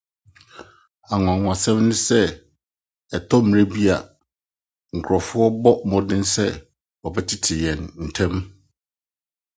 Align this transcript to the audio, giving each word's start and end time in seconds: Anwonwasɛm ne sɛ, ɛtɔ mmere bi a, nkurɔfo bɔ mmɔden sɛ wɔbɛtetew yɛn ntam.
Anwonwasɛm 1.13 1.77
ne 1.87 1.95
sɛ, 2.07 2.21
ɛtɔ 3.15 3.35
mmere 3.41 3.63
bi 3.71 3.81
a, 3.95 3.97
nkurɔfo 4.95 5.39
bɔ 5.63 5.71
mmɔden 5.85 6.23
sɛ 6.33 6.45
wɔbɛtetew 7.01 7.57
yɛn 7.63 7.81
ntam. 8.07 8.33